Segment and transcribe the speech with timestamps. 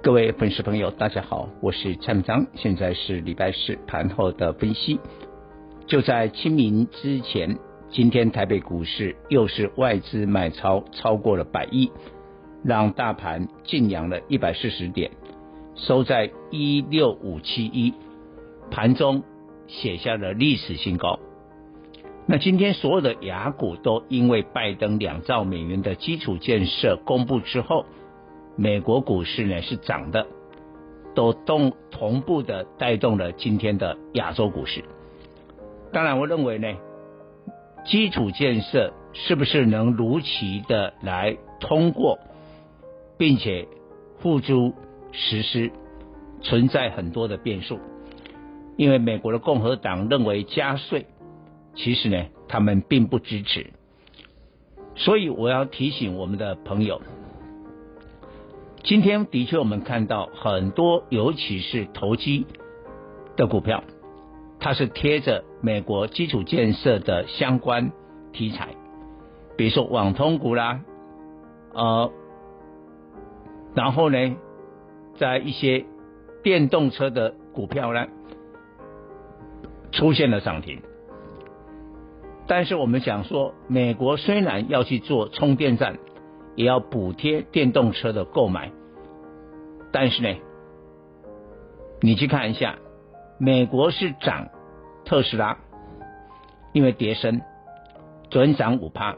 [0.00, 5.00] 各位粉丝朋友，大家好，我是蔡明章，现在是礼拜四盘后的分析。
[5.88, 7.58] 就在清明之前，
[7.90, 11.90] 今天台北股市又是外资买超超过了百亿，
[12.64, 15.10] 让大盘劲扬了一百四十点，
[15.74, 17.92] 收在一六五七一，
[18.70, 19.24] 盘中
[19.66, 21.18] 写下了历史新高。
[22.24, 27.84] 那今天所有的雅股都因为拜登两兆美元的基础建设公布之后。
[28.60, 30.26] 美国股市呢是涨的，
[31.14, 34.82] 都动同步的带动了今天的亚洲股市。
[35.92, 36.66] 当然，我认为呢，
[37.84, 42.18] 基础建设是不是能如期的来通过，
[43.16, 43.68] 并且
[44.18, 44.74] 付诸
[45.12, 45.70] 实施，
[46.42, 47.78] 存在很多的变数。
[48.76, 51.06] 因为美国的共和党认为加税，
[51.76, 53.70] 其实呢他们并不支持。
[54.96, 57.00] 所以我要提醒我们的朋友。
[58.84, 62.46] 今天的确，我们看到很多，尤其是投机
[63.36, 63.82] 的股票，
[64.60, 67.92] 它是贴着美国基础建设的相关
[68.32, 68.68] 题材，
[69.56, 70.80] 比如说网通股啦，
[71.74, 72.10] 呃，
[73.74, 74.36] 然后呢，
[75.16, 75.84] 在一些
[76.42, 78.06] 电动车的股票呢，
[79.92, 80.80] 出现了涨停。
[82.46, 85.98] 但是我们想说，美国虽然要去做充电站，
[86.58, 88.72] 也要补贴电动车的购买。
[89.92, 90.36] 但是呢，
[92.02, 92.78] 你去看一下，
[93.38, 94.48] 美国是涨
[95.04, 95.56] 特斯拉，
[96.72, 97.40] 因为跌深，
[98.28, 99.14] 昨天涨五趴。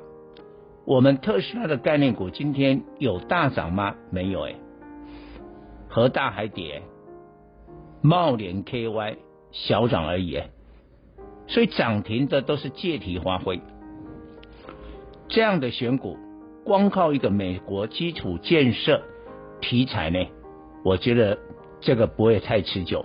[0.85, 3.95] 我们特斯拉的概念股今天有大涨吗？
[4.11, 4.55] 没有哎，
[5.89, 6.83] 和大还跌，
[8.03, 9.17] 茂联 KY
[9.51, 10.51] 小涨而已哎，
[11.47, 13.63] 所以涨停的都是借题发挥。
[15.29, 16.19] 这样的选股，
[16.65, 19.03] 光靠一个美国基础建设
[19.61, 20.27] 题材呢？
[20.85, 21.39] 我觉得
[21.81, 23.05] 这个不会太持久，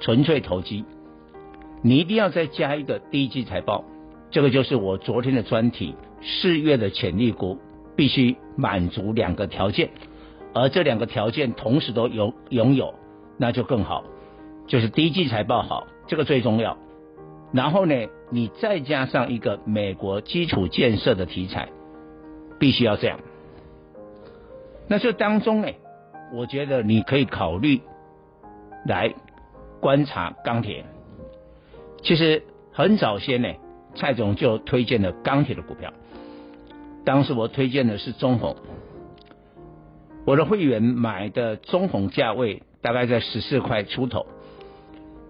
[0.00, 0.84] 纯粹投机。
[1.82, 3.84] 你一定要再加一个第一季财报，
[4.30, 5.94] 这个就是我昨天的专题。
[6.22, 7.58] 四月的潜力股
[7.96, 9.88] 必须满足两个条件，
[10.52, 12.94] 而这两个条件同时都拥拥有，
[13.38, 14.04] 那就更好。
[14.66, 16.76] 就是第一季财报好，这个最重要。
[17.52, 17.94] 然后呢，
[18.30, 21.70] 你再加上一个美国基础建设的题材，
[22.60, 23.18] 必须要这样。
[24.86, 25.68] 那这当中呢？
[26.32, 27.80] 我觉得你可以考虑
[28.86, 29.12] 来
[29.80, 30.84] 观察钢铁。
[32.02, 33.48] 其实很早先呢，
[33.96, 35.92] 蔡总就推荐了钢铁的股票。
[37.04, 38.54] 当时我推荐的是中鸿，
[40.24, 44.26] 我的会员买的中鸿价位大概在十四块出头，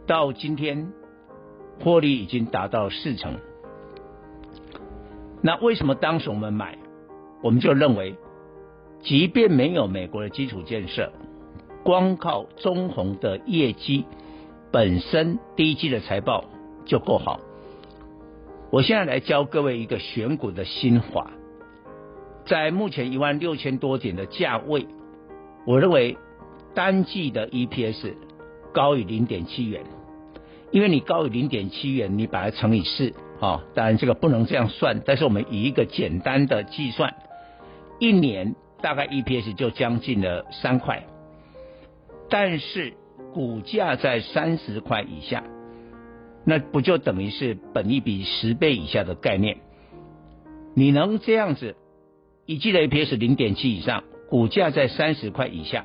[0.07, 0.93] 到今天
[1.83, 3.39] 获利已经达到四成。
[5.43, 6.77] 那为什么当时我们买？
[7.43, 8.17] 我们就认为。
[9.03, 11.11] 即便没有美国的基础建设，
[11.83, 14.05] 光靠中鸿的业绩
[14.71, 16.45] 本身，第一季的财报
[16.84, 17.41] 就够好。
[18.71, 21.31] 我现在来教各位一个选股的心法，
[22.45, 24.87] 在目前一万六千多点的价位，
[25.67, 26.19] 我认为
[26.75, 28.12] 单季的 EPS
[28.75, 29.83] 高于零点七元，
[30.71, 37.15] 因为你高于零点七元，你把它乘以四，啊，当然这个不能这样算，但是我们以一个简单的计算，
[38.00, 38.56] 一年。
[38.83, 41.05] 大概 EPS 就将近了三块，
[42.31, 42.94] 但是
[43.34, 45.44] 股价在三十块以下，
[46.47, 49.59] 那不就等于是本益比十倍以下的概念？
[50.75, 51.77] 你能这样子，
[52.47, 55.84] 一季的 EPS 零点七以上，股价在三十块以下，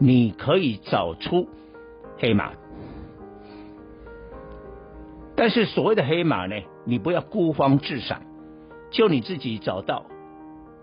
[0.00, 1.48] 你可以找出
[2.18, 2.54] 黑马。
[5.36, 8.22] 但是所谓的黑马呢，你不要孤芳自赏，
[8.90, 10.06] 就你自己找到。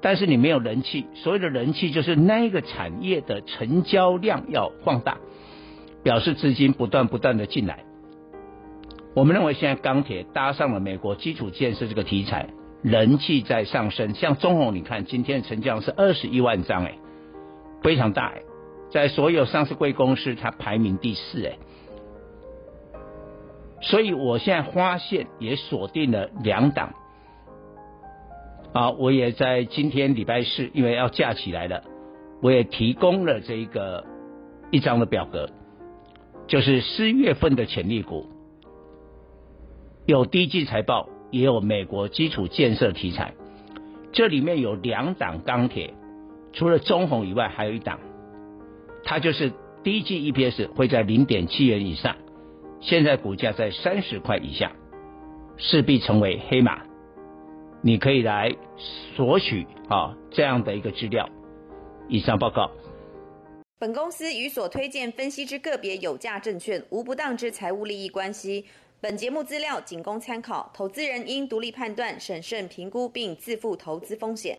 [0.05, 5.17] 但是你没有人气，所谓的人气就是那个产业的成交量要放大，
[6.03, 7.83] 表示资金不断不断的进来。
[9.15, 12.49] 我们认为现在钢铁搭上了美国基础建设这个题材，
[12.83, 14.13] 人气在上升。
[14.13, 16.99] 像中鸿，你看今天的成交量是二十一万张，哎，
[17.81, 18.43] 非常大哎，
[18.91, 21.57] 在所有上市贵公司它排名第四哎。
[23.81, 26.93] 所以我现在发现也锁定了两档。
[28.75, 31.81] 啊，我也在今天礼拜四，因为要架起来了，
[32.41, 34.03] 我也提供了这一个
[34.69, 35.49] 一张的表格。
[36.45, 38.27] 就是四月份的潜力股，
[40.05, 43.33] 有第一季财报，也有美国基础建设题材。
[44.11, 45.93] 这里面有两档钢铁，
[46.51, 48.01] 除了中鸿以外，还有一档，
[49.05, 52.17] 它就是第一季 EPS 会在零点七元以上，
[52.81, 54.73] 现在股价在三十块以下，
[55.55, 56.81] 势必成为黑马。
[57.85, 58.49] 你可以来
[59.15, 61.29] 索取啊这样的一个资料。
[62.09, 62.71] 以上报告。
[63.77, 68.65] 本公司与所推荐分析之个别有价证券无不当之财务利益关系。
[68.99, 74.53] 本节目资料仅供参考，投资人应独立判断、审慎评估并自负投资风险。